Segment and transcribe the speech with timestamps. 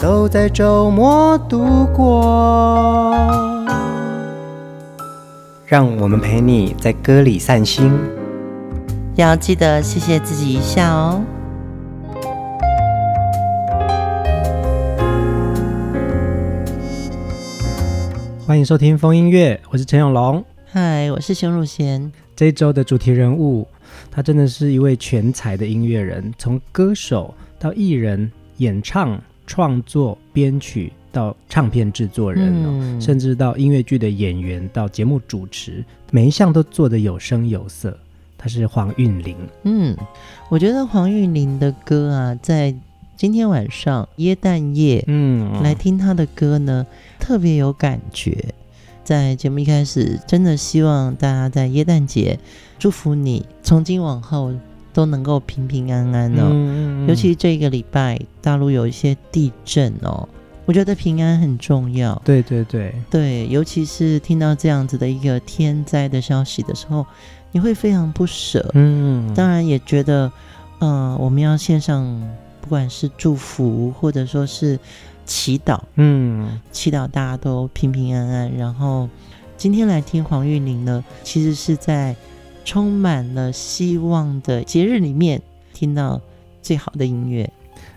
[0.00, 3.12] 都在周末度过，
[5.66, 7.92] 让我们陪你在歌里散心，
[9.16, 11.20] 要记得谢谢自己一下哦。
[18.46, 22.12] 欢迎收听风音乐，我是陈永龙，嗨，我是熊汝贤。
[22.36, 23.66] 这一周的主题人物，
[24.12, 29.20] 他真的是一位全才的音乐人，从歌手到艺人、演唱。
[29.48, 37.98] 创作、编曲到唱片制作人，嗯，甚至到音乐剧的演员，到节目主持，每一项都做得有声有色。
[38.36, 39.34] 他是黄韵玲。
[39.62, 39.96] 嗯，
[40.50, 42.74] 我觉得黄韵玲的歌啊，在
[43.16, 46.86] 今天晚上耶诞夜，嗯，来听他的歌呢，
[47.18, 48.54] 特别有感觉。
[49.02, 52.38] 在节目一开始，真的希望大家在耶诞节
[52.78, 54.52] 祝福你，从今往后。
[54.98, 60.28] 都能够平平安安哦，嗯嗯、尤其这个礼拜大陆有一些地震哦，
[60.66, 62.20] 我觉得平安很重要。
[62.24, 67.06] 对对对对，尤其是听到这样子的一个天灾的消息的时候，
[67.52, 68.68] 你会非常不舍。
[68.74, 70.32] 嗯，当然也觉得，
[70.80, 72.04] 嗯、呃，我们要献上
[72.60, 74.76] 不管是祝福或者说是
[75.24, 78.52] 祈祷，嗯，祈祷大家都平平安安。
[78.56, 79.08] 然后
[79.56, 82.16] 今天来听黄玉玲呢，其实是在。
[82.68, 85.40] 充满了希望的节日里面，
[85.72, 86.20] 听到
[86.60, 87.50] 最好的音乐。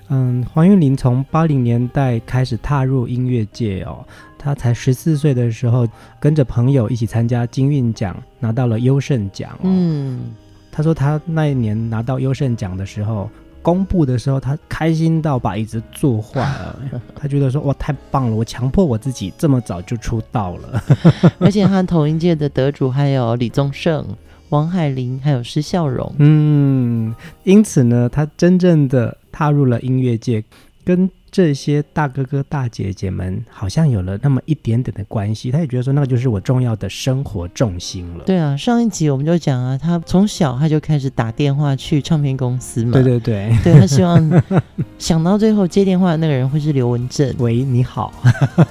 [0.07, 4.05] 嗯，黄韵玲从八零年代开始踏入音乐界哦，
[4.37, 5.85] 她才十四岁的时候，
[6.21, 9.59] 跟着朋友一起参加金韵奖，拿到了优胜奖。
[9.63, 10.31] 嗯，
[10.71, 13.29] 她说她那一年拿到优胜奖的时候，
[13.61, 16.79] 公布的时候，她开心到把椅子坐坏了。
[17.13, 20.81] 她觉得说哇，太棒了，我强迫我自己这么早就出道了。
[21.39, 24.07] 而且她同一届的得主还有李宗盛。
[24.51, 27.13] 王海玲还有施孝荣，嗯，
[27.43, 30.43] 因此呢，他真正的踏入了音乐界，
[30.83, 35.49] 跟这些大哥哥大姐姐们好像有了那么一点点的关系。
[35.49, 38.25] 他也觉得说，那个就是我重要的生活重心了。
[38.25, 42.91] 对啊，上一集我们就讲啊，他从小他就开始打电话去唱片公司嘛。
[42.91, 44.43] 对对对，对他希望
[44.99, 47.33] 想到最后接电话的那个人会是刘文正。
[47.39, 48.13] 喂，你好，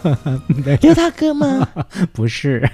[0.82, 1.66] 刘大哥吗？
[2.12, 2.68] 不是。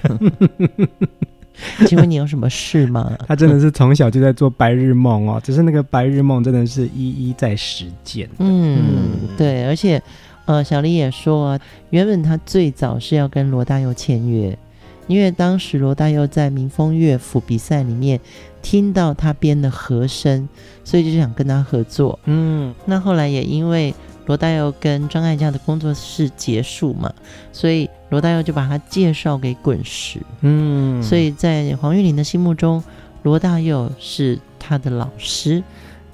[1.87, 3.13] 请问你有什么事吗？
[3.27, 8.29] 他真的是从小就在做白日梦哦，只是那个白日梦真的是一一在实践。
[8.39, 8.79] 嗯，
[9.37, 10.03] 对，而且
[10.45, 14.57] 呃，小丽也说啊，原本他最早是要跟罗大佑签约，
[15.07, 18.21] 因为当时罗大佑在民风乐府比赛里面
[18.63, 20.49] 听到他编的和声，
[20.85, 22.19] 所以就想跟他合作。
[22.25, 23.95] 嗯，那后来也因为。
[24.27, 27.15] 罗大佑跟张艾嘉的工作室结束嘛，
[27.53, 30.21] 所以罗大佑就把他介绍给滚石。
[30.41, 32.83] 嗯，所以在黄玉玲的心目中，
[33.23, 35.63] 罗大佑是他的老师。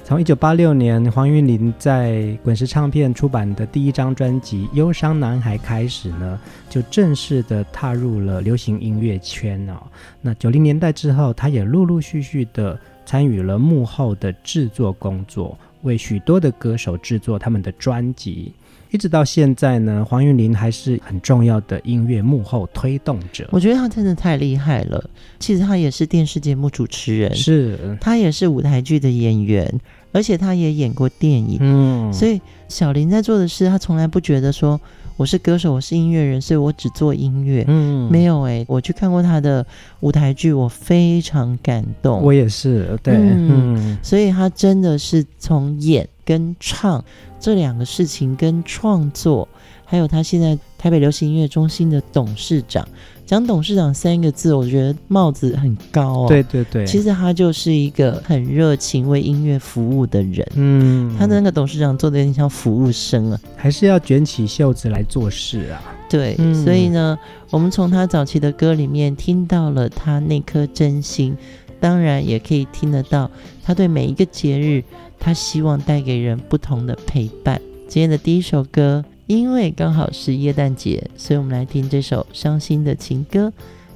[0.04, 9.74] 从一九八六年黄韵玲在滚石唱片出版的第一张专辑《忧伤男孩》开始呢，就正式的踏入了流行音乐圈哦。
[10.20, 12.76] 那九零年代之后，他也陆陆续续的
[13.06, 15.56] 参与了幕后的制作工作。
[15.82, 18.52] 为许多的歌手制作他们的专辑，
[18.92, 23.48] 一直到现在呢，黄韵玲还是很重要的音乐幕后推动者。
[23.50, 25.02] 我觉得她真的太厉害了。
[25.40, 29.80] 其实她也是电视节目主持人，是她也是舞台剧的演员，
[30.12, 31.56] 而且她也演过电影。
[31.60, 34.80] 嗯，所以小林在做的事，她从来不觉得说。
[35.18, 37.62] 我是歌手，我是音乐人，所以我只做音乐。
[37.68, 39.64] 嗯，没有哎、欸，我去看过他的
[40.00, 42.22] 舞台剧，我非常感动。
[42.22, 47.04] 我也是，对，嗯，嗯，所以他真的是从演跟唱
[47.40, 49.48] 这两个事情，跟创作，
[49.84, 52.86] 还有他现在台北流行音乐中心的董事长。
[53.24, 56.26] 讲董事长三个字，我觉得帽子很高哦。
[56.28, 60.46] 对对对，其实他就是一个很热情为音乐服务的人。
[60.54, 65.80] 嗯，他的那个董事长做的有点像服务生啊，还是要卷起袖子来做事啊。
[66.10, 67.18] 对，嗯，所以呢，
[67.48, 71.34] 我们从他早期的歌里面听到了他那颗真心，
[71.80, 73.30] 当然也可以听得到
[73.62, 74.84] 他对每一个节日，
[75.22, 77.62] 他希望带给人不同的陪伴。
[77.86, 79.04] 今天的第一首歌。
[79.28, 83.50] 因为刚好是耶诞节，所以我们来听这首伤心的情歌。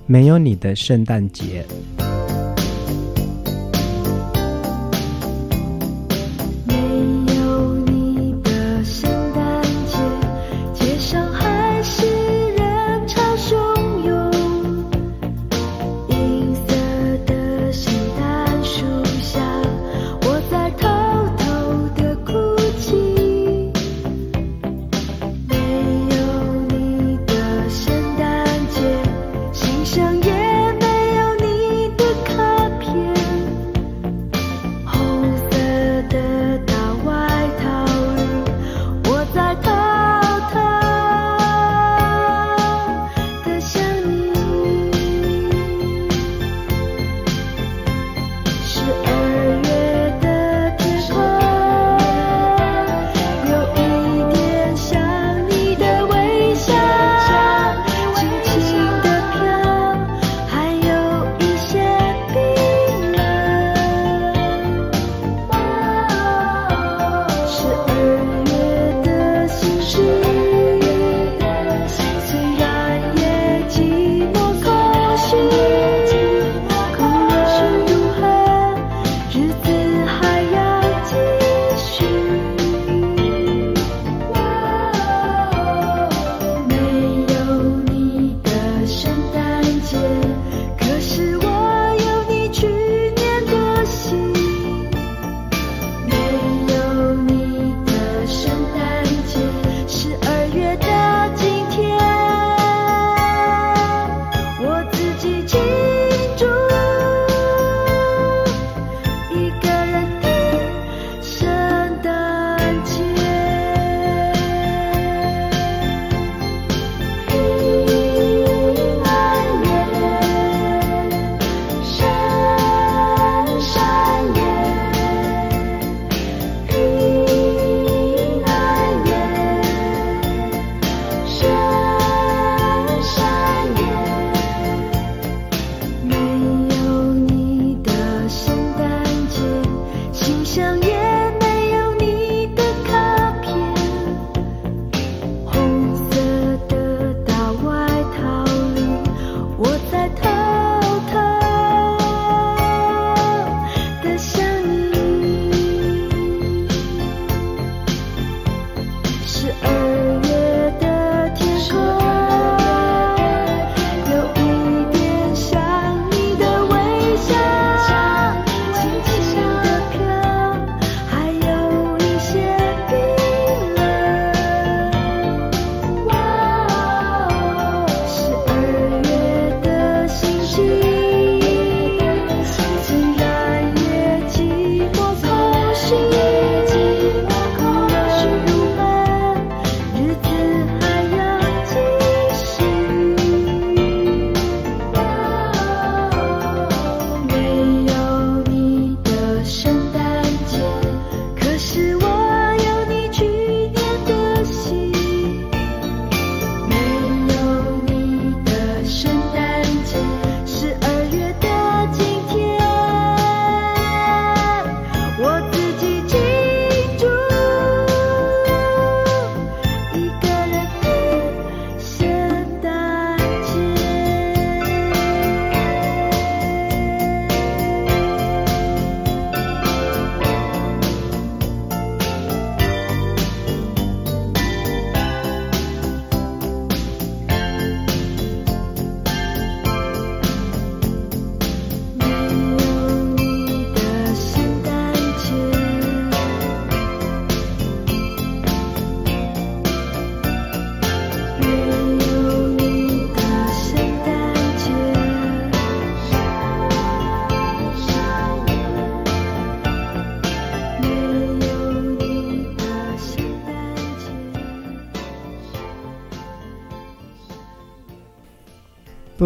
[0.07, 1.67] 没有你的圣诞节。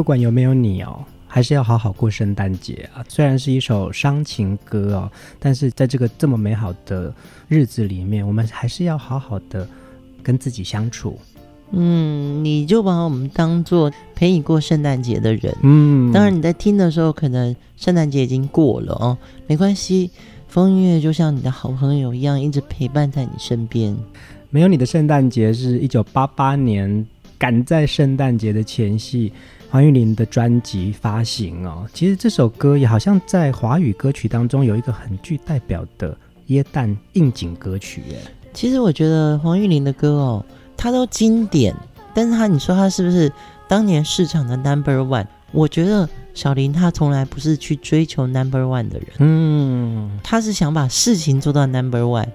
[0.00, 3.04] 不管有没有你哦，还是要好好过圣诞节啊！
[3.06, 7.12] 虽然是一首伤情歌哦，但是在这个这么美好的
[7.48, 9.68] 日子里面，我们还是要好好的
[10.22, 11.18] 跟自己相处。
[11.72, 15.54] 嗯，你就把我们当做陪你过圣诞节的人。
[15.60, 20.10] 嗯，当然你在听的时候，可能圣诞节已经过了哦，没关系，
[20.48, 23.94] 风音乐就像你的好朋友一样，一直陪伴在你身边。
[24.48, 27.06] 没有你的圣诞节是一九八八年
[27.38, 29.30] 赶在圣诞节的前夕。
[29.70, 38.18] 黄玉玲的专辑发行哦，其实这首歌也好像在华语歌曲当中有一个很具代表的耶诞应景歌曲耶。
[38.52, 40.44] 其实我觉得黄玉玲的歌哦，
[40.76, 41.72] 它都经典，
[42.12, 43.32] 但是他你说他是不是
[43.68, 45.24] 当年市场的 number one？
[45.52, 52.26] 我觉得小林他从来不是去追求 number one 的人，嗯，他是想把事情做到 number one。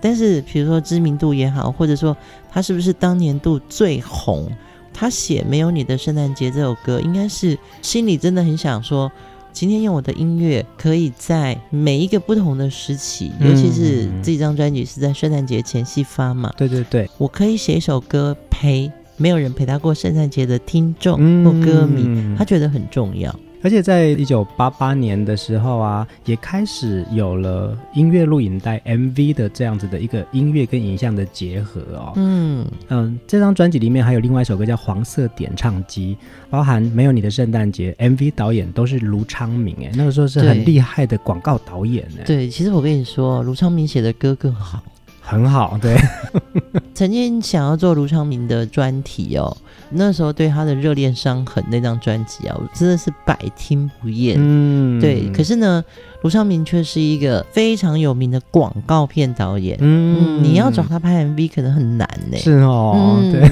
[0.00, 2.16] 但是比如说知名度也好，或者说
[2.52, 4.48] 他是不是当年度最红？
[4.94, 9.10] 他写《没有你的圣诞节》这首歌，应该是心里真的很想说，
[9.52, 16.52] 今天用我的音乐，可以在每一个不同的时期，嗯、尤其是这张专辑是在圣诞节前夕发嘛。
[16.56, 23.34] 对对对，我可以写一首歌陪没有人陪他过圣诞节的听众或歌迷，嗯、他觉得很重要。
[23.64, 32.12] 而且在一九八八年的时候啊，也开始有了音乐录影带 MV 的这样子的一个音乐跟影像的结合哦。
[32.16, 36.14] 嗯嗯，这张专辑里面还有另外一首歌叫《黄色点唱机》，
[36.50, 42.24] 包含《没有你的圣诞节》MV 导演都是卢昌明哎，那个时候是很厉害的广告导演哎。
[42.24, 44.82] 对，其实我跟你说，卢昌明写的歌更好，
[45.22, 45.78] 很好。
[45.80, 45.96] 对，
[46.92, 49.56] 曾经想要做卢昌明的专题哦。
[49.94, 54.36] 那时候对他的《热恋伤痕》那张专辑啊，我真的是百听不厌。
[54.38, 55.30] 嗯，对。
[55.30, 55.84] 可是呢，
[56.22, 59.76] 卢昌明却是一个非常有名的广告片导演。
[59.80, 62.36] 嗯，嗯，你要找他拍 MV 可能很难呢。
[62.36, 63.50] 是哦，嗯、对，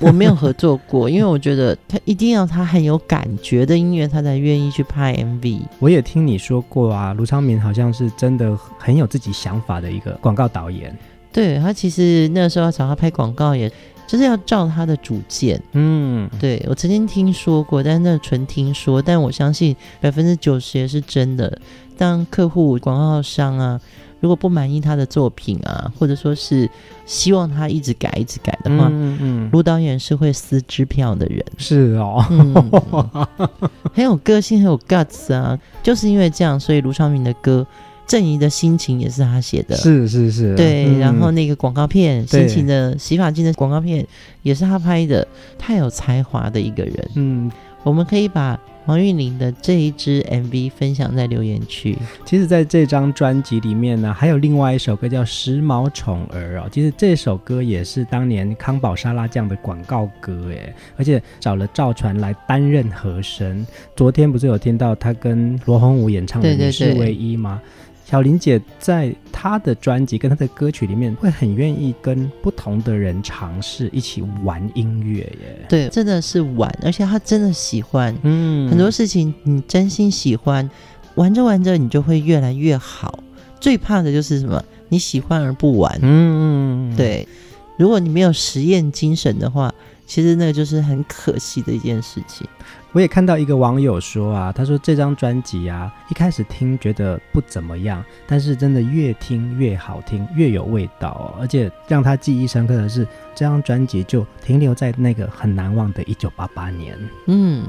[0.00, 5.60] 我没有合作过，因为我觉得他一定要他很有感觉的音乐，他才愿意去拍 MV。
[5.78, 10.96] 我也听你说过啊，卢昌明好像是真的很有自己想法的一个广告导演。
[11.32, 13.70] 对，他其实那时候要找他拍广告也。
[14.08, 21.60] 就是要照他的主见，嗯，对，我曾经听说过，但是那纯听说，但我相信百分之九十也是真的。
[21.98, 23.78] 当客户、广告商啊，
[24.20, 26.66] 如果不满意他的作品啊，或者说是
[27.04, 33.28] 希望他一直改、一直改的话，嗯嗯，卢导演是会撕支票的人，是哦，嗯、
[33.92, 37.66] 很有个性，很有 guts 啊，就是因为这样，所以卢昌明的歌。
[38.08, 40.86] 郑怡的心情也是他写的，是是是，对。
[40.86, 44.04] 嗯、然后那个广告片，心情的洗发精的广告片
[44.42, 47.10] 也是他拍的，太有才华的一个人。
[47.16, 47.52] 嗯，
[47.84, 51.98] 我们可以把黄韵玲的这一支 MV 分享在留言区。
[52.24, 56.66] 其实，在这张专辑里面呢，还有另外一首歌叫《时髦宠儿》哦。
[56.72, 63.66] 其实这首歌也是当年康宝沙拉酱的广告歌诶，而且找了赵传来担任和声。
[63.94, 67.60] 昨天不是有听到他跟罗红武演唱的《你是唯一》吗？
[67.60, 67.78] 对对对
[68.10, 75.66] 小林姐在她的专辑跟她的歌曲里面，会很愿意跟不同的人尝试一起玩音乐耶。
[75.68, 78.16] 对，真的是玩，而且她真的喜欢。
[78.22, 80.68] 嗯，很多事情你真心喜欢，
[81.16, 83.22] 玩着玩着你就会越来越好。
[83.60, 84.64] 最怕的就是什么？
[84.88, 85.98] 你喜欢而不玩。
[86.00, 87.28] 嗯，对。
[87.76, 89.72] 如果你没有实验精神的话，
[90.08, 92.48] 其实那个就是很可惜的一件事情。
[92.92, 101.36] 我也看到一个网友说啊，他说这张专辑啊，一开始听觉得不怎么样，但是真的越听越好听，越有味道哦。
[101.38, 106.98] 而且让他记忆深刻的是，这张专辑就停留在那个很难忘的一九八八年。
[107.26, 107.66] 嗯，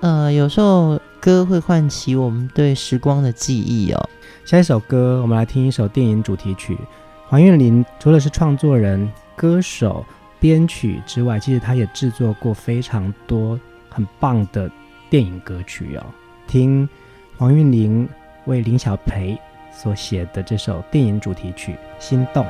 [0.00, 4.08] 呃，有时候歌会唤起我们对时光的记忆哦。
[4.44, 6.78] 下一首歌，我们来听一首电影主题曲。
[7.26, 10.06] 黄韵玲除了是创作人、歌手、
[10.44, 13.58] 编曲之外，其实他也制作过非常多
[13.88, 14.70] 很棒的
[15.08, 16.04] 电影歌曲哦。
[16.46, 16.86] 听
[17.38, 18.06] 黄韵玲
[18.44, 19.40] 为林小培
[19.72, 22.44] 所写的这首电影主题曲《心动》。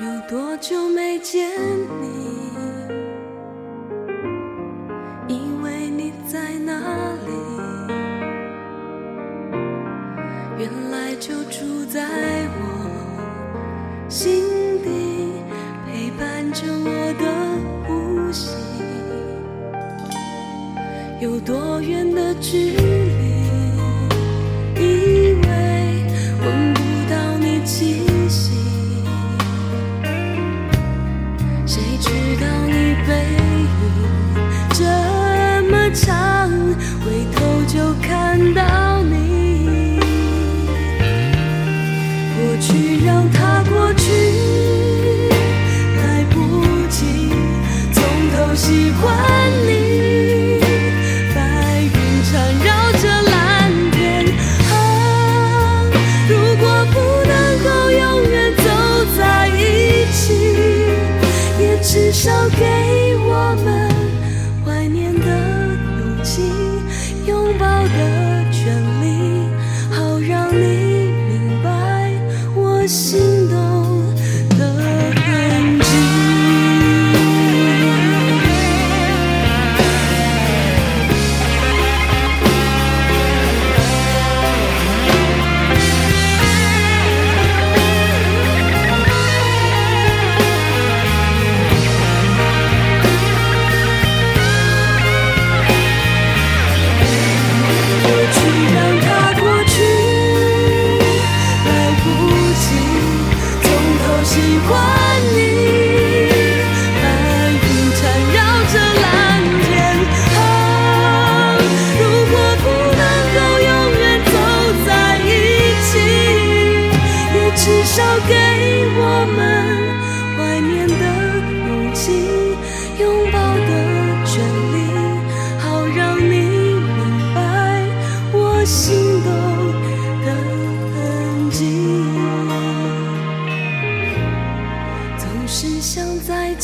[0.00, 1.50] 有多久没见
[2.00, 2.37] 你？
[16.60, 17.24] 着我的
[17.86, 18.50] 呼吸。
[21.20, 23.07] 有多远的距离？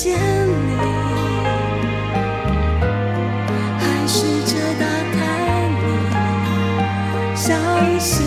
[0.05, 0.77] 见你，
[3.81, 4.85] 还试着打
[5.15, 5.17] 开
[5.81, 5.83] 你，
[7.35, 7.57] 相
[7.99, 8.27] 信，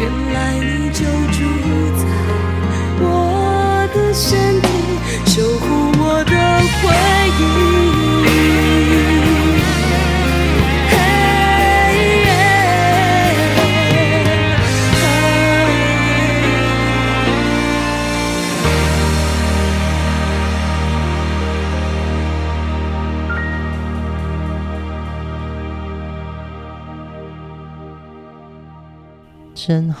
[0.00, 0.02] 原
[0.34, 1.38] 来你就住
[1.96, 2.02] 在
[2.98, 4.66] 我的身体，
[5.26, 6.34] 守护我的
[6.82, 6.82] 回
[7.38, 7.69] 忆。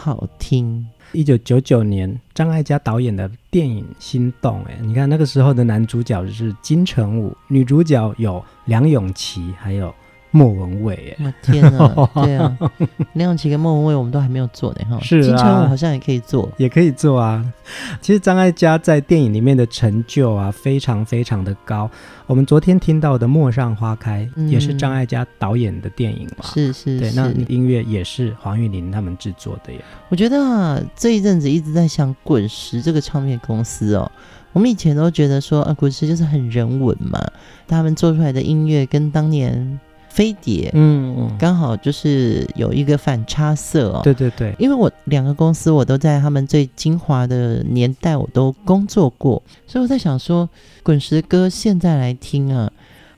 [0.02, 0.82] 好听！
[1.12, 4.60] 一九九九年，张艾嘉导演的电影《心动》。
[4.64, 9.94] 哎，你看那个时候的男主角是金城武，女主角有梁咏琪，还有。
[10.32, 12.56] 莫文蔚，哎，天哪，对啊，
[13.14, 17.44] 梁咏琪跟莫文蔚我们都还没有做呢，哈，是啊，金城武好像也可以做，也可以做啊。
[18.00, 21.90] 其实张艾嘉在电影里面的成就啊，非常非常的高。
[22.28, 29.84] 我们昨天听到的《陌上花开》嗯、也是张艾嘉导演的电影嘛，是是，是，对，那音乐也是黄韵玲他们制作的耶。
[30.10, 34.08] 我觉得啊，这一阵子一直在想滚石这个唱片公司哦，
[34.52, 37.20] 我们以前都觉得说啊，滚石就是很人文嘛，
[37.66, 39.80] 他们做出来的音乐跟当年。
[40.10, 44.00] 飞碟，嗯，刚好就是有一个反差色哦。
[44.02, 50.46] 对对对，因为我两个公司我都在他们最精华的年代我都工作过，所以我在想说，
[50.82, 52.70] 滚石歌现在来听啊，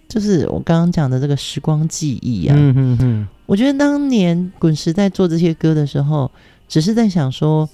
[0.06, 2.54] 就是我刚刚讲的这个时光记忆啊。
[2.56, 6.30] 嗯嗯嗯，我觉得当年滚石在做这些歌的时候，
[6.68, 7.68] 只是在想说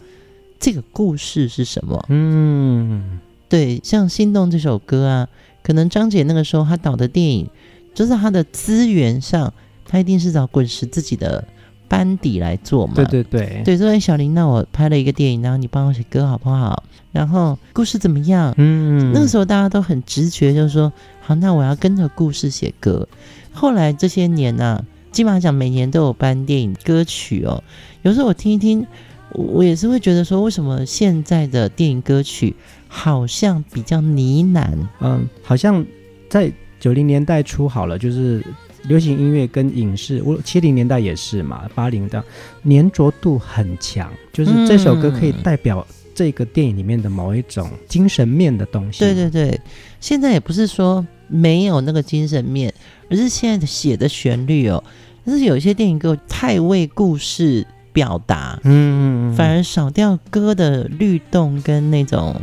[0.61, 2.04] 这个故事是什么。
[2.09, 5.28] 嗯，对，像《心动》这首歌啊，
[5.62, 7.48] 可能张姐那个时候她导的电影，
[7.94, 9.53] 就是他的资源上，
[9.87, 11.42] 他一定是找滚石自己的
[11.88, 12.94] 班底来做嘛。
[12.94, 16.83] 对对对，对，所以小林，那我拍了一个电影，然后你帮我写歌好不好？
[17.11, 18.55] 然后故事怎么样？
[18.59, 23.09] 嗯，那个时候大家都很直觉，就是说，好，那我要跟着故事写歌。
[23.53, 27.64] 后来这些年呢、啊，金马奖每年都有颁电影歌曲哦。
[28.03, 28.87] 有时候我听一听，
[29.33, 32.55] 我也是会觉得说，为什么现在的电影歌曲
[32.87, 34.68] 好像比较呢喃？
[35.01, 35.85] 嗯，好像
[36.29, 38.45] 在九零年代初好了，就是
[38.85, 42.23] 流行音乐跟影视，我七零年代也是嘛，八零的
[42.64, 45.87] 粘着度很强，就是这首歌可以代表。
[46.14, 49.61] 这个电影里面的某一种精神面的东西，对对对，
[50.01, 52.75] 现在也不是说没有那个精神面，
[53.09, 54.83] 而是现在的写的旋律哦，
[55.25, 62.35] 但是有一些电影歌太为故事表达，嗯，反而少掉歌的律动跟那种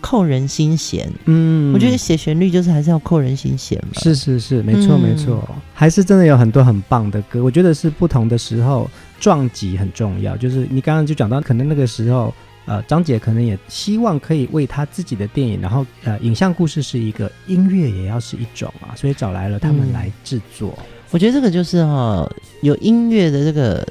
[0.00, 12.34] 扣人心弦，嗯，我觉得写旋律就是还是要扣人心弦嘛，是是是，没错、嗯、没错，还是真的有很多很棒的歌，我觉得是不同的时候撞击很重要，就是你刚刚就讲到，可能那个时候。
[12.70, 20.74] 呃，张姐可能也希望可以为她自己的电影，然后呃，影像故事是一个，音乐也要是一种啊，所以找来了他们来制作。
[20.80, 23.82] 嗯，我觉得这个就是哈、哦，有音乐的这个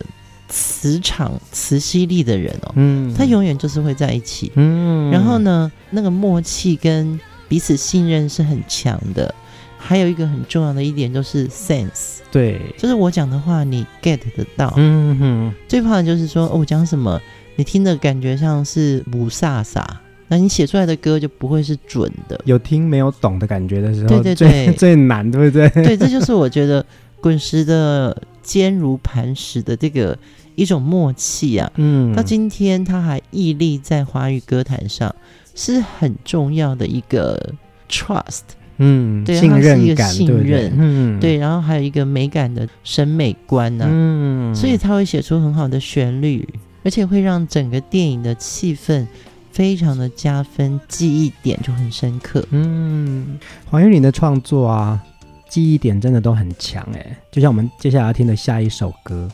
[0.47, 9.33] 磁场、磁吸力的人哦，嗯，他永远就是会在一起，嗯，然后呢，那个默契跟彼此信任是很强的。
[9.79, 17.21] 还有一个很重要的一点就是 sense，对，就是我讲的话你 get 得到，嗯哼，最怕的就是说、哦、我讲什么。
[17.59, 19.83] 你听的感觉像是雾煞煞，
[20.27, 22.39] 那你写出来的歌就不会是准的。
[22.45, 25.67] 有听没有懂的感觉的时候，对对对，最 最难，对不对？
[25.83, 26.85] 对，这就是我觉得
[27.19, 28.15] 滚石的
[28.47, 30.17] 坚如磐石的这个
[30.55, 31.69] 一种默契啊。
[31.75, 35.13] 嗯，到今天他还屹立在华语歌坛上，
[35.53, 37.53] 是很重要的一个
[37.89, 38.41] trust。
[38.77, 43.89] 嗯，对，信任是一个信任，对，嗯，对，然后还有一个美感的审美观呢、啊。
[43.91, 46.47] 嗯，所以他会写出很好的旋律。
[46.83, 49.05] 而且会让整个电影的气氛
[49.51, 52.41] 非常的加分，记忆点就很深刻。
[52.51, 53.37] 嗯，
[53.69, 55.03] 黄韵玲的创作啊，
[55.49, 57.17] 记忆点真的都很强哎。
[57.31, 59.29] 就像我们接下来要听的下一首歌，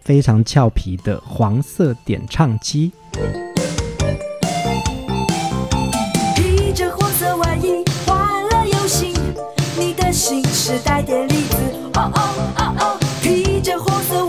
[0.00, 2.92] 非常俏皮的《黄色点唱机》。
[6.34, 9.14] 披着黄色外衣，欢乐游行，
[9.78, 11.56] 你的心是带点栗子。
[11.94, 12.20] 哦哦
[12.58, 14.25] 哦哦，披着黄色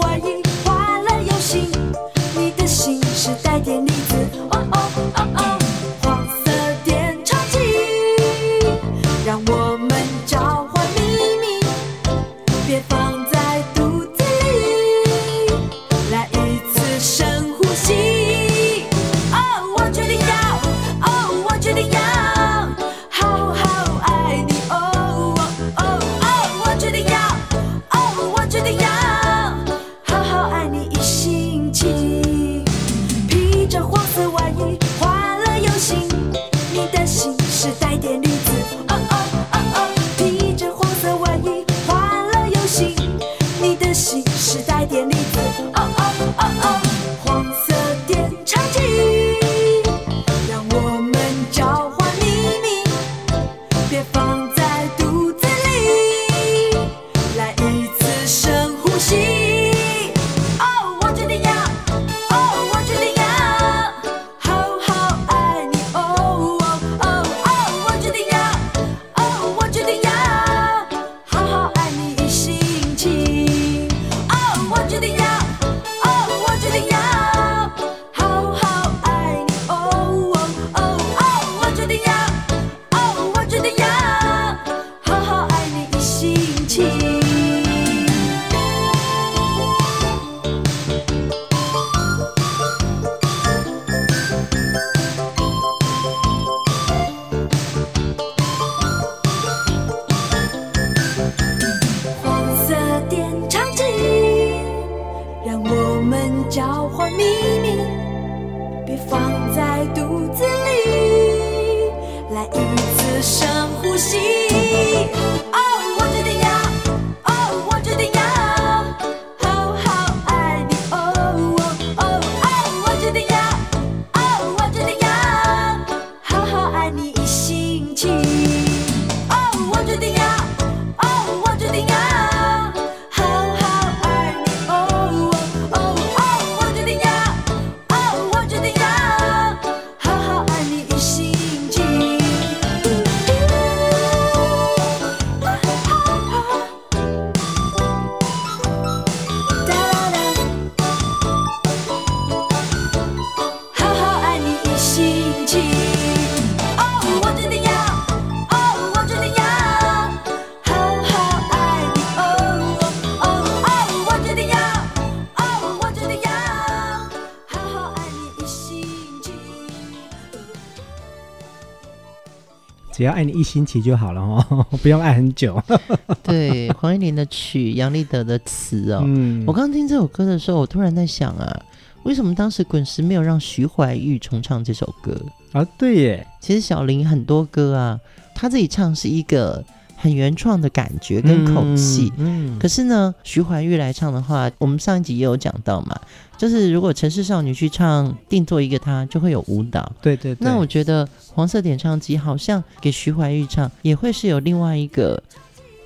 [172.97, 175.61] 只要爱你一星期就好了哦， 不用爱很久。
[176.23, 179.03] 对，黄韵玲的曲，杨立德的词哦。
[179.05, 181.61] 嗯，我刚听这首歌的时候，我突然在想啊，
[182.01, 185.15] 为什么当时滚石没有让徐怀钰重唱这首歌
[185.51, 185.63] 啊？
[185.77, 187.99] 对耶，其实小林很多歌啊，
[188.33, 189.63] 他自己唱是一个。
[189.99, 195.99] 很原创的感觉跟口气，嗯，嗯，可是呢，徐怀钰来唱的话，我们上一集也有讲到嘛，
[196.37, 200.37] 就是如果城市少女去唱《定做一个她》，就会有舞蹈，对对对。
[200.39, 205.21] 那我觉得黄色点唱机好像给徐怀钰唱，也会是有另外一个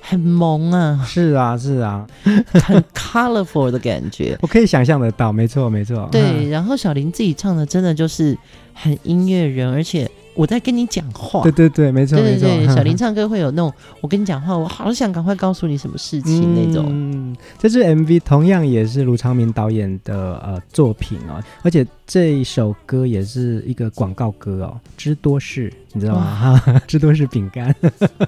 [0.02, 6.06] 很萌啊，是啊是啊，很 colorful 的感觉， 我可以想象得到，没错没错。
[6.12, 8.36] 对，然后小林自己唱的真的就是
[8.74, 10.10] 很音乐人，而且。
[10.34, 12.74] 我在跟你讲话，对对对，没错对对对，没错。
[12.74, 16.86] 小林唱歌会有那种，我跟你讲话，我好想赶快告诉你什么事情那种。
[16.88, 26.60] 嗯，这支 MV 同样也是卢昌明导演的呃作品哦，而且这一首歌也是一个广告歌哦，知多士，你知道吗？
[26.64, 27.74] 哈，知多士饼干，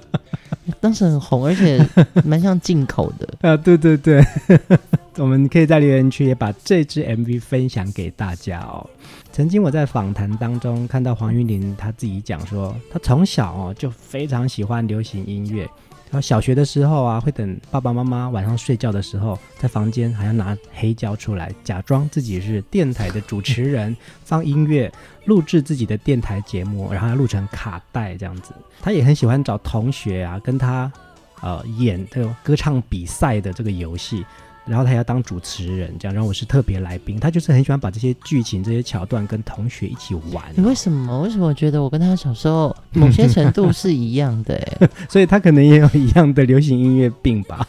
[0.79, 1.83] 当时很红，而且
[2.23, 3.57] 蛮像进口的 啊。
[3.57, 4.23] 对对对，
[5.17, 8.87] 我们可以在留言区也把这支 MV 分享给大家哦。
[9.35, 15.63] 曾经我在访谈当中看到黄韵玲，她自己讲说，她从小哦就非常喜欢流行音乐。
[16.09, 23.93] 然后小学的时候啊，会等爸爸妈妈晚上睡觉的时候，在房间还要拿黑胶出来，假装自己是电台的主持人，
[24.23, 24.89] 放音乐，
[25.25, 28.53] 录制自己的电台节目，然后要录成卡带这样子。
[28.79, 30.89] 她也很喜欢找同学啊，跟她
[31.41, 34.25] 呃演这个歌唱比赛的这个游戏。
[34.65, 37.19] 然后他要当主持人，这样，然后我是特别来宾。
[37.19, 40.43] 他就是很喜欢把这些剧情、这些桥段跟同学一起玩。
[40.55, 41.21] 你为什么？
[41.21, 44.59] 为什么我觉得我跟他小时候某些程度是一样的？
[45.07, 47.67] 所以他可能也有一样的流行音乐病吧。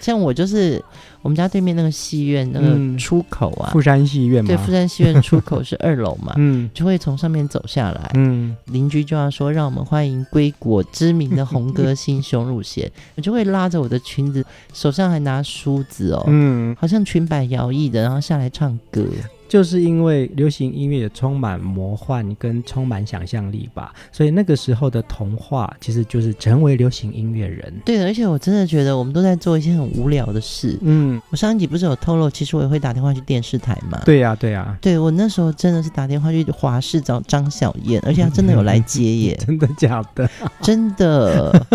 [0.00, 0.82] 像我就是
[1.22, 19.04] 我们家对面那个戏院那个出口啊，富山戏院嘛，对，富山戏院出口是二楼嘛， 嗯，就会从上面走下来，嗯，邻居就要说让我们欢迎归国知名的红歌星熊汝贤，我 就会拉着我的裙子，手上还拿梳子哦，嗯，好像裙摆摇曳的，然后下来唱歌。
[19.48, 27.72] 就是因为流行音乐也充满魔幻跟充满想象力吧，所以那个时候的童话其实就是成为流行音乐人。
[27.84, 30.78] 对，而且我真的觉得我们都在做一些很无聊的事。
[30.82, 33.98] 嗯，我上一集不是有透露，其实我也会打电话去电视台嘛。
[34.04, 34.78] 对呀、啊，对呀、啊。
[34.82, 39.40] 对，我那时候真的是打电话去华视找张小燕，而且他真的有来接耶。
[39.46, 40.28] 真的假的？
[40.60, 41.66] 真的，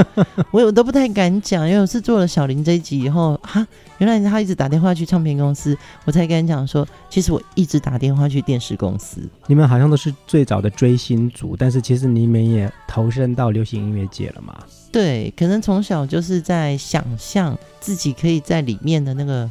[0.52, 3.66] 我我都不太敢讲，因为我是做了小林这一集以后，哈，
[3.98, 7.63] 原来他一直打电话去唱片公司，我才敢讲说，其实我一。
[7.64, 14.54] 一直打电话去电视公司，你们好像都是最早的追星族，但是其实你们也投身到流行音乐界了嘛？
[14.92, 19.50] 对，可能从小就是在想象自己可以在里面的那个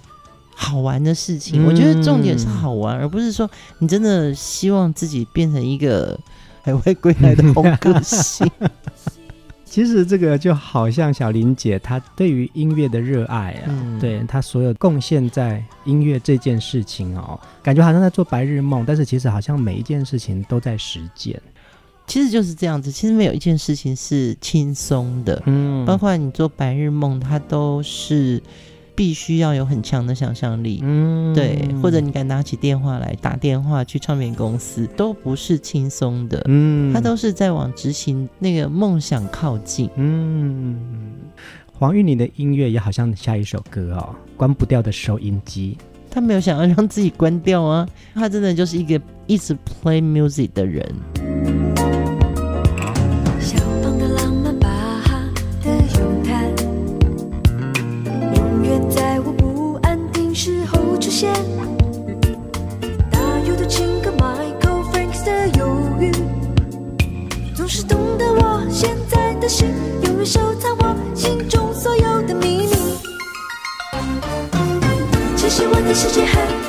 [0.55, 1.65] 好玩的事情。
[1.65, 6.21] 嗯、我觉得重点是好玩，而不是说你真的希望自己变成一个
[6.61, 8.47] 海外归来的红歌星。
[9.73, 21.41] 其实这个就好像小林姐她对于音乐的热爱啊，嗯、对她所有贡献在音乐这件事情哦，感觉好像在做白日梦，但是其实好像每一件事情都在实践。
[22.07, 28.43] 其实就是这样子，其实没有一件事情是轻松的，嗯，包括你做白日梦，它都是。
[28.95, 40.79] 必须要有很强的想象力，嗯，对，或者你敢拿起电话来打电话去唱片公司，都不是轻松的，嗯，他都是在往执行那个梦想靠近，嗯。
[41.73, 45.77] 黄韵玲的音乐也好像下一首歌哦，关不掉的收音机，
[46.09, 51.92] 他没有想要让自己关掉啊，他真的就是一个一直 play music 的人。
[70.25, 72.73] 收藏我心中所有的秘密。
[75.37, 76.62] 其实我的世界很。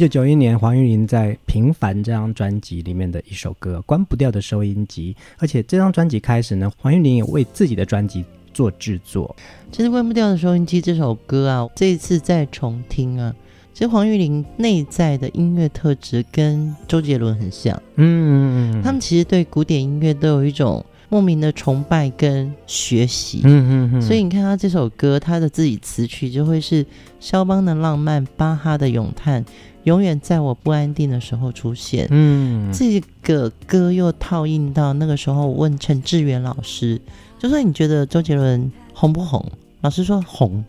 [0.00, 9.36] 九九一年，黄韵玲在《平凡》这张专辑里面的一首歌《关不掉的收音机》，而且这张专辑开始呢，黄韵玲也为自己的专辑做制作。
[9.70, 13.34] 其实《关不掉的收音机》这首歌啊，这一次再重听啊，
[13.74, 17.78] 其实黄玉玲内在的音乐特质跟周杰伦很像。
[17.96, 23.42] 嗯，他们其实对古典音乐都有一种莫名的崇拜跟学习。
[23.44, 26.86] 嗯嗯嗯，所以你看他这首歌，他的自己词曲就会是
[27.18, 29.44] 肖邦的浪漫，巴哈的咏叹，
[29.84, 32.06] 永远在我不安定的时候出现。
[32.10, 37.00] 嗯，这个歌又套印到那个时候，我问陈志远老师，
[37.38, 39.44] 就说你觉得周杰伦红不红？
[39.82, 40.64] 老师说红。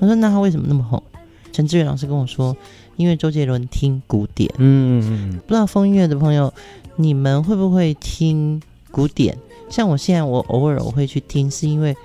[0.00, 1.00] 他说那他为什么那么红？
[1.52, 2.54] 陈志远老师跟我说，
[2.96, 4.52] 因为周杰伦听古典。
[4.58, 6.52] 嗯嗯不知道风音乐的朋友，
[6.96, 9.38] 你们会不会听古典？
[9.68, 11.96] 像我现在，我偶尔我会去听，是因为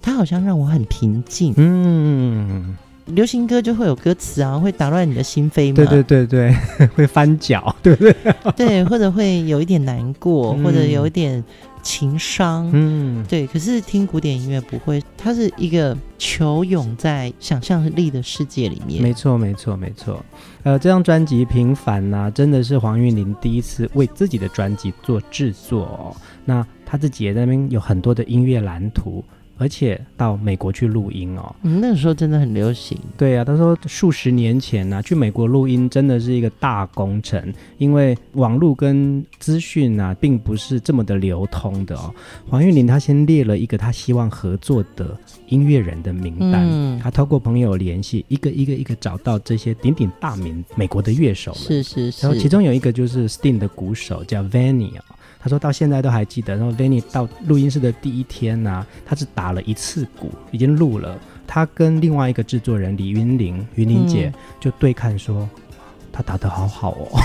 [0.00, 1.52] 它好像让我很平静。
[1.56, 2.76] 嗯，
[3.06, 5.74] 流行歌就会有歌词啊，会打乱你的心扉嘛。
[5.76, 8.14] 对对对对， 会翻脚， 对不对？
[8.56, 11.42] 对，或者会有一点难过，嗯或者有一点
[11.82, 12.68] 情伤。
[12.72, 19.02] 嗯，对，可是听古典音乐不会，它是一个球涌在想象力的世界里面。
[19.02, 20.22] 没错没错没错。
[20.64, 26.16] 呃，这张专辑《平凡》呢，真的是黄韵玲第一次为自己的专辑做制作哦。
[26.44, 29.22] 那他自己也在那边有很多的音乐蓝图，
[29.58, 31.54] 而且到美国去录音哦。
[31.62, 32.96] 嗯，那个时候真的很流行。
[33.18, 42.14] 对啊，他说数十年前呢、啊，去美国录音真的是一个大工程，因为网络跟资讯啊，并不是这么的流通的哦。
[42.48, 45.14] 黄韵玲她先列了一个她希望合作的
[45.48, 51.60] 音乐人的名单，嗯她透过朋友联系，一个一个一个找到这些鼎鼎大名美国的乐手们。
[51.60, 52.26] 是是是。
[52.26, 55.02] 然后其中有一个就是 Sting 的鼓手叫 Vanny 哦。
[55.48, 61.18] 他说到现在都还记得，然后 Vanny 到录音室的第一天呢、啊，他只打了一次鼓，已经录了。
[61.46, 64.30] 他跟另外一个制作人李云玲，云玲姐
[64.60, 65.48] 就对看说，
[66.12, 67.18] 他打得好好哦，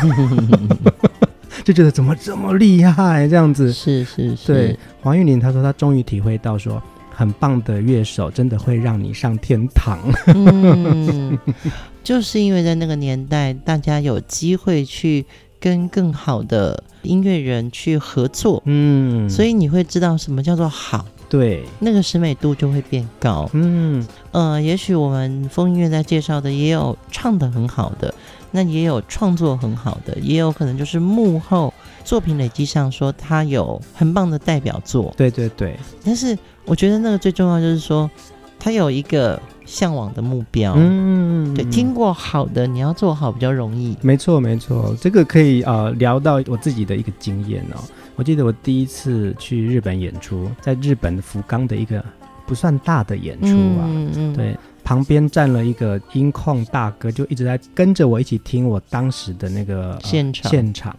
[1.66, 3.74] 就觉得怎么这么厉害这样子。
[3.74, 4.48] 是是是。
[4.48, 6.82] 对，黄玉玲她说她终于体会到说，
[7.12, 10.00] 很棒的乐手真的会让你上天堂。
[10.28, 11.38] 嗯，
[12.02, 15.26] 就是因为在那个年代，大家有机会去
[15.64, 23.50] 跟更好的音乐人去合作，嗯，所以你会知道什么叫做好，对，那个审美度就会变高。
[23.54, 24.06] 嗯。
[24.34, 28.14] 呃，也许我们风音乐在介绍的也有唱的很好的，
[28.52, 31.74] 那也有创作很好的，也有可能就是幕后
[32.04, 35.14] 作品累积上说他有很棒的代表作。
[35.16, 38.12] 对对对，但是我觉得那个最重要就是说，
[38.60, 40.74] 他有一个向往的目标。
[40.78, 43.98] 嗯，对，听过好的，你要做好比较容易。
[44.02, 47.84] 没错，没错，这个可以呃聊到我自己的一个经验哦。
[48.16, 52.04] 我记得我第一次去日本演出，在日本福冈的一个
[52.46, 60.96] 不算大的演出啊，嗯嗯，对，旁边站了一个音控大哥，就一直在跟着我一起听我当时的那个、呃、现场现场。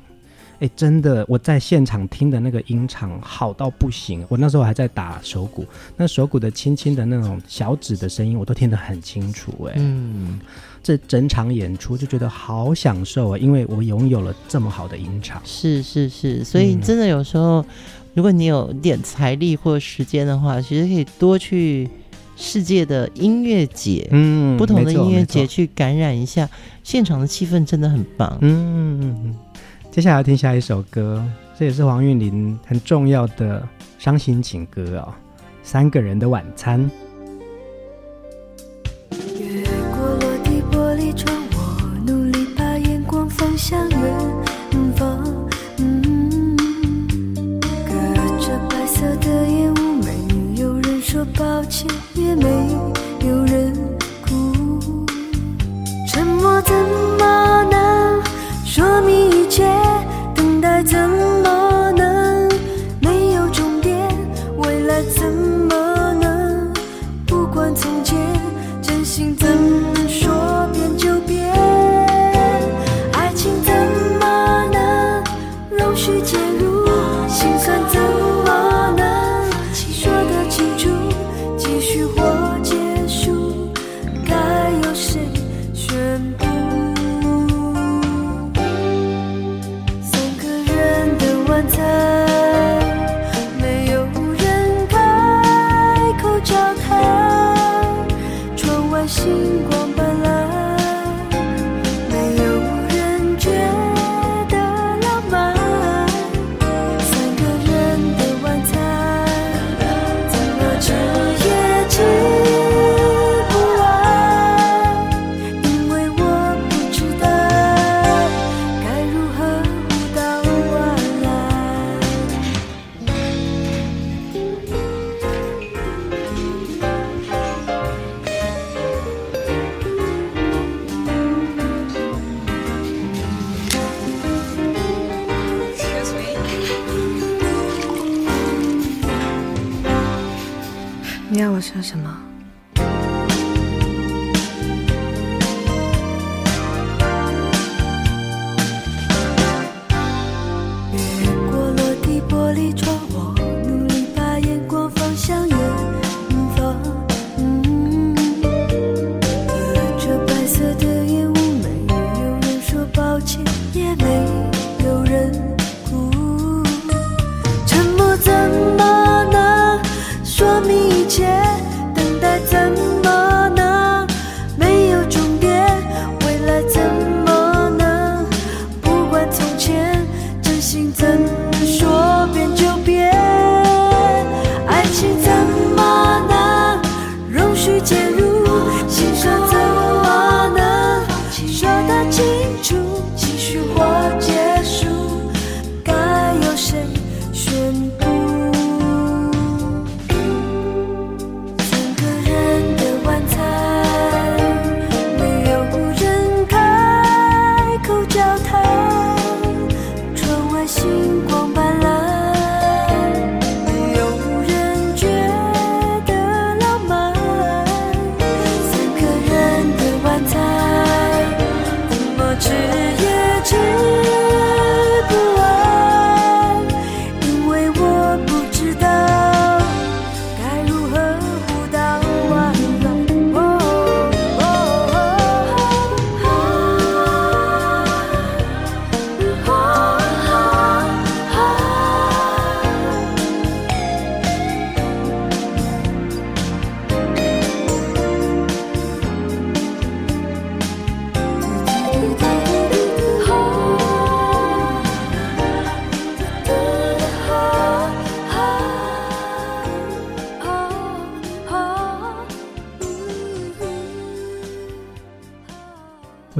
[0.65, 4.25] 哎，真的，我在现场听的那个音场好到不行。
[4.31, 9.53] 我那时候还在打手鼓，那手鼓的轻轻的那种小指的声音，我都听得很清楚。
[9.69, 10.41] 哎，嗯，
[10.83, 15.43] 这整场演出就觉得好享受啊，因为我拥有了这么好的音场。
[15.45, 17.67] 是是是，所以真的有时候，嗯、
[18.15, 21.91] 如果你有点财力或时间的话，其实可以多去
[22.39, 26.49] 世界的音乐节，嗯，不同的音乐节去感染一下
[26.83, 28.39] 现场的气氛，真的很棒。
[28.41, 29.21] 嗯嗯。
[29.25, 29.35] 嗯
[29.95, 31.25] 接下来要听下一首歌，
[31.57, 33.63] 这也是黄韵玲很重要的
[33.97, 35.15] 伤心情歌哦，
[35.63, 36.81] 《三个人的晚餐》。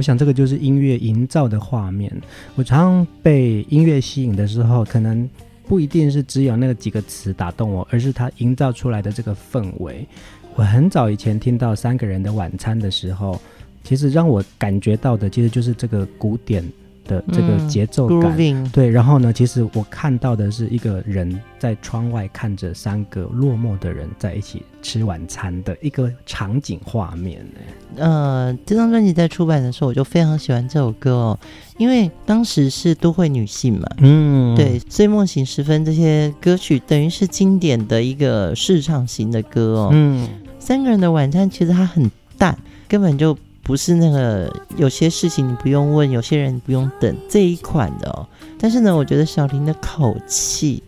[0.05, 2.11] 想这个就是音乐营造的画面。
[2.53, 5.27] 我常常被音乐吸引的时候，可能
[5.67, 10.07] 不一定是只有那个几个词打动我，而是它营造出来的这个氛围。
[10.53, 13.41] 我很早以前听到三个人的晚餐的时候，
[13.83, 16.63] 其实让我感觉到的，其实就是这个古典
[17.05, 18.35] 的这个节奏感。
[18.37, 27.45] 嗯、对，然后呢，其实我看到的是一个人在窗外看着三个落寞的人在一起吃晚餐的一个场景画面。
[27.95, 31.39] 呃，这张专辑在出版的时候，我就非常喜欢这首歌哦，
[31.77, 40.27] 因为当时是都会女性嘛，嗯，对，醉梦醒时分这些歌曲等于是经典的一个试唱型的歌哦，嗯，
[40.59, 48.27] 三个人的晚餐其实它很淡，根本就不是那个有些事情你不用问，有些人不用等这一款的哦。
[48.59, 50.83] 但是呢，我觉得小林的口气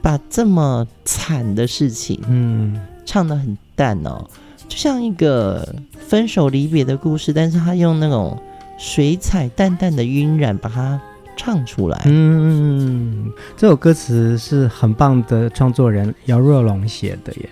[0.00, 4.24] 把这么惨的事情，嗯，唱的很淡哦。
[4.68, 8.40] 就像一个分手离别的故事，但是他用那种
[8.78, 11.00] 水彩淡淡的晕染把它
[11.36, 12.00] 唱出来。
[12.04, 17.48] 嗯，这首歌词是很棒的创作人姚若龙写的耶。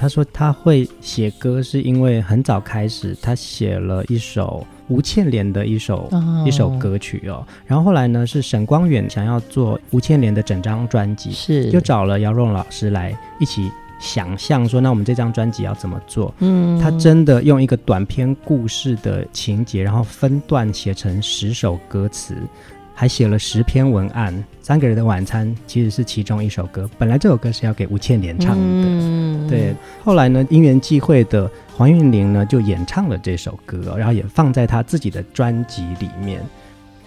[0.00, 13.70] 他说他会写歌是因为很早开始他写了一首吴倩莲的一首、哦、一首歌曲哦，然后后来呢是沈光远想要做吴倩莲的整张专辑，是就找了姚润老师来一起。
[14.02, 16.34] 想象说，那我们这张专辑要怎么做？
[16.38, 22.34] 嗯，他真的用一个短篇故事的情节，然后分段写成十首歌词，
[23.00, 24.44] 还写了十篇文案。
[24.60, 29.74] 三个人的晚餐其实是其中一首歌，本来这首歌是要给吴倩莲唱的，嗯、对。
[30.04, 36.44] 后来呢，因缘际会的黄韵玲呢就演唱了这首歌，然后也放在她自己的专辑里面。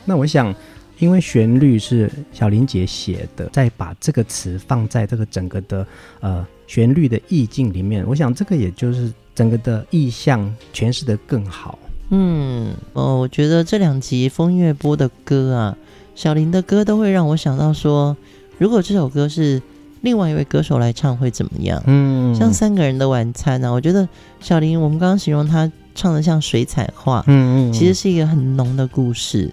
[0.03, 0.51] 那我想。
[0.99, 5.85] 因为旋律是小林姐写的，再把这个词放在这个整个的
[6.21, 11.77] 呃旋律的意境里面，我想这个也就是整个的意象诠释的更好。
[12.09, 15.77] 嗯，哦，我觉得这两集风音乐播的歌啊，
[16.15, 18.15] 小林的歌都会让我想到说，
[18.57, 19.61] 如果这首歌是
[20.01, 21.81] 另外一位歌手来唱会怎么样？
[21.85, 24.07] 嗯，像三个人的晚餐啊，我觉得
[24.39, 29.51] 小林我们刚刚形容他唱的像水彩画，嗯嗯，其实是一个很浓的故事。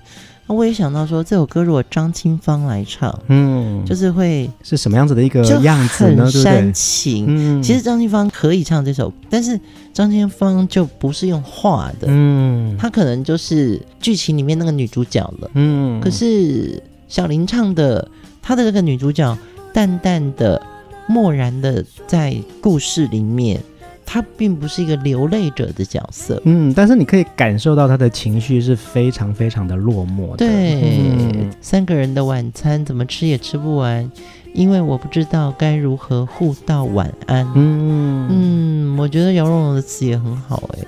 [0.55, 6.25] 我也想到说，这首歌如果张清芳来唱，嗯，就是会是什么样子的一个样子呢？
[6.25, 7.27] 很煽情。
[7.29, 9.59] 嗯，其实张清芳可以唱这首，但是
[9.93, 16.01] 张清芳就不是用画的，嗯，她可能就是剧情里面那个女主角了，嗯。
[16.01, 18.09] 可是小林唱的，
[18.43, 19.39] 她的这个女主角
[19.73, 20.61] 淡淡的、
[21.07, 23.61] 漠然的在故事里面。
[24.13, 30.39] 他并不是一个流泪者的角色，嗯，但是你可以感受到他的情绪是非常非常的落寞的。
[30.39, 34.11] 对，嗯、三个人的晚餐怎么吃也吃不完，
[34.53, 37.47] 因为我不知道该如何互道晚安。
[37.55, 40.79] 嗯嗯，我觉得姚蓉蓉的词也很好，哎，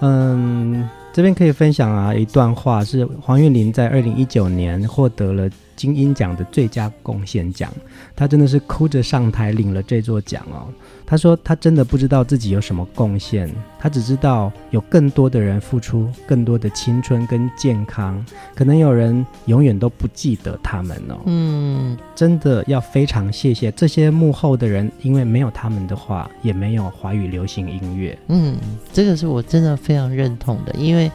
[0.00, 5.48] 嗯，这边可以分享啊一段话，是黄韵玲在二零一九年获得了
[5.78, 7.72] 金音奖的最佳贡献奖，
[8.16, 10.66] 他真的是哭着上台领了这座奖哦。
[11.06, 13.48] 他说：“他真的不知道自己有什么贡献，
[13.78, 18.22] 他只知道有更多的人付出更多的青春跟健康，
[18.54, 21.20] 可能有人永远都不记得他们哦。
[21.24, 28.18] 嗯，真的要非常谢谢这些幕后的人，因为没有他们的话，也没有华语流行音乐。
[28.26, 28.58] 嗯，
[28.92, 31.10] 这个是我真的非常认同的，因为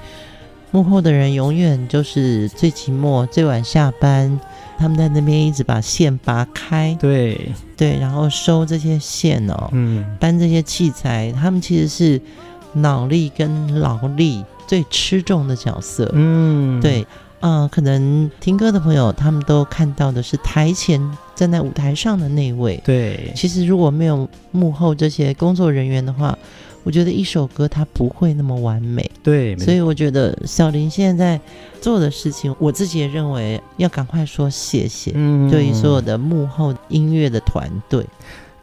[0.74, 4.38] 幕后的人永远就是最寂寞、最晚下班。”
[4.76, 7.40] 他们在那边一直把线拔开，对。
[7.78, 12.20] 对，然后收这些线哦，嗯，搬这些器材，他们其实是
[12.74, 17.04] 脑力跟劳力最吃重的角色，嗯，对，
[17.40, 21.00] 啊、呃，可能听歌的朋友他们都看到的是台前
[21.36, 26.38] 站在舞台上的那位，对，其实如果没有幕后这些工作人员的话。
[26.84, 31.40] 我觉得一首歌它不会那么完美，对，所以我觉得小林现在
[31.82, 38.06] 做的事情，我自己也认为要赶快说谢谢，嗯，对于所有的幕后音乐的团队。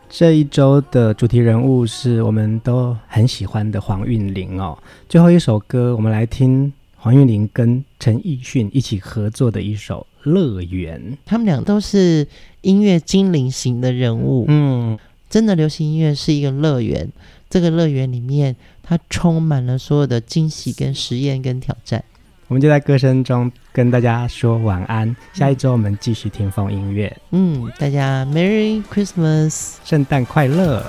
[0.08, 4.76] 这一周的主题人物是我们都很喜欢的黄韵玲哦。
[5.08, 11.00] 最后一首歌，我们来听黄韵玲跟陈奕迅一起合作的一首《乐园》。
[11.24, 12.26] 他们俩都是
[12.62, 14.98] 音乐精灵型的人物，嗯，
[15.30, 17.08] 真的流行音乐是一个乐园。
[17.50, 22.02] 这个乐园里面，它充满了所有的惊喜、跟实验、跟挑战。
[22.46, 25.14] 我们就在歌声中跟大家说晚安。
[25.32, 27.16] 下一周我们继续听风音乐。
[27.32, 30.84] 嗯，大家 Merry Christmas，圣诞快乐。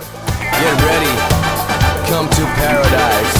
[0.53, 1.15] Get ready,
[2.05, 3.35] come to paradise。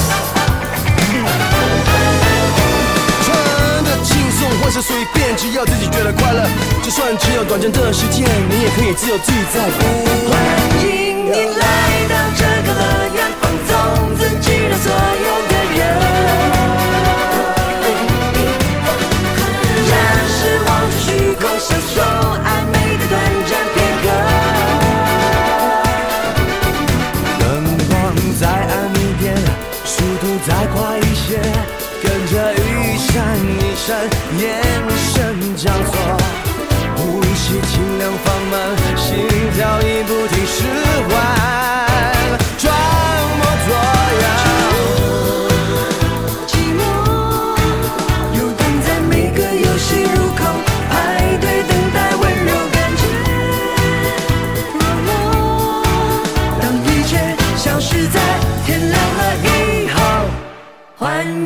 [3.22, 6.48] 穿的轻松或是随便，只要自己觉得快乐。
[6.82, 11.11] 就算只有短暂的时间，你也可以自由自在。
[11.24, 11.64] 你来
[12.08, 12.82] 到这个乐
[13.14, 13.18] 园。
[14.74, 14.96] 所有
[15.48, 15.80] 的人，
[19.88, 19.90] 暂
[20.26, 21.96] 时忘记虚空，享受
[22.42, 22.46] 暧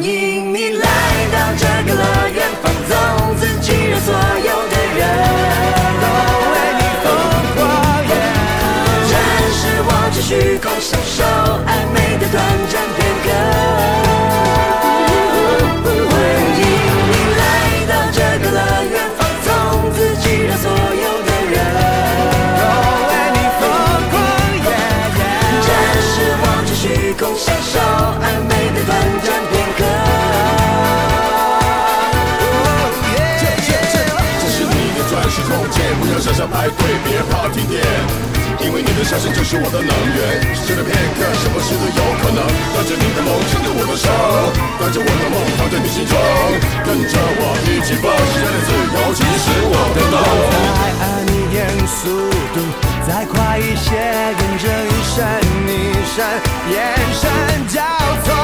[0.06, 0.55] You.
[39.06, 40.18] 相信就是我的能源。
[40.50, 42.42] 时的片刻，什么事都有可能。
[42.74, 44.10] 带着你的梦，牵着我的手，
[44.82, 46.18] 带着我的梦，放在你心中，
[46.82, 48.42] 跟着我一起奔驰。
[48.42, 50.18] 的自由，其实我的梦。
[50.74, 52.10] 爱爱你，眼速
[52.50, 52.58] 度
[53.06, 53.94] 再快一些，
[54.34, 55.38] 跟着一闪
[55.70, 56.26] 一闪，
[56.66, 56.74] 眼
[57.14, 57.30] 神
[57.70, 57.78] 交
[58.26, 58.34] 错，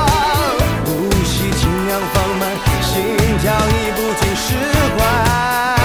[0.86, 2.54] 呼吸尽量放慢，
[2.86, 3.02] 心
[3.42, 4.54] 跳已不听释
[4.96, 5.81] 怀。